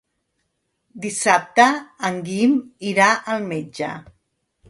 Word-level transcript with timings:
Dissabte 1.03 1.67
en 2.09 2.17
Guim 2.29 2.57
irà 2.93 3.09
al 3.35 3.47
metge. 3.55 3.93